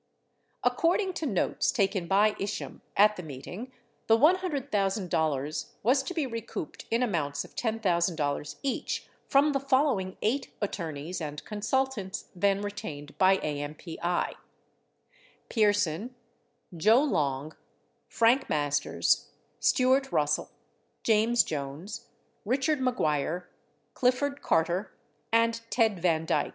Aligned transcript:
According 0.63 1.13
to 1.13 1.27
notes 1.27 1.71
taken 1.71 2.07
by 2.07 2.35
Isham 2.39 2.81
at 2.97 3.17
the 3.17 3.21
meeting, 3.21 3.71
the 4.07 4.17
$100,000 4.17 5.65
was 5.83 6.01
to 6.01 6.13
be 6.15 6.25
recouped 6.25 6.85
in 6.89 7.03
amounts 7.03 7.45
of 7.45 7.55
$10,000 7.55 8.55
each 8.63 9.05
from 9.27 9.51
the 9.51 9.59
following 9.59 10.17
eight 10.23 10.51
attorneys 10.59 11.21
and 11.21 11.45
consultants 11.45 12.29
then 12.35 12.61
retained 12.61 13.15
by 13.19 13.37
AMPI: 13.37 14.37
Pierson, 15.49 16.15
Joe 16.75 17.03
Long, 17.03 17.55
Frank 18.09 18.49
Masters, 18.49 19.29
Stuart 19.59 20.11
Russell, 20.11 20.49
James 21.03 21.43
Jones, 21.43 22.07
Richard 22.43 22.81
Maguire, 22.81 23.47
Clifford 23.93 24.41
Carter 24.41 24.97
and 25.31 25.61
Ted 25.69 25.99
Van 25.99 26.25
Dyk. 26.25 26.49